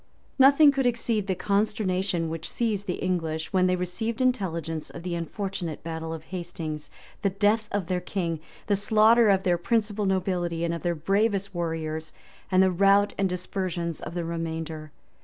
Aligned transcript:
}Nothing 0.39 0.71
could 0.71 0.87
exceed 0.87 1.27
the 1.27 1.35
consternation 1.35 2.27
which 2.27 2.49
seized 2.49 2.87
the 2.87 2.95
English 2.95 3.53
when 3.53 3.67
they 3.67 3.75
received 3.75 4.19
intelligence 4.19 4.89
of 4.89 5.03
the 5.03 5.13
unfortunate 5.13 5.83
battle 5.83 6.11
of 6.11 6.23
Hastings, 6.33 6.89
the 7.21 7.29
death 7.29 7.67
of 7.71 7.85
their 7.85 8.01
king, 8.01 8.39
the 8.65 8.75
slaughter 8.75 9.29
of 9.29 9.43
their 9.43 9.59
principal 9.59 10.07
nobility 10.07 10.63
and 10.63 10.73
of 10.73 10.81
their 10.81 10.95
bravest 10.95 11.53
warriors, 11.53 12.13
and 12.51 12.63
the 12.63 12.71
rout 12.71 13.13
and 13.19 13.29
dispersion 13.29 13.93
of 14.01 14.15
the 14.15 14.25
remainder. 14.25 14.91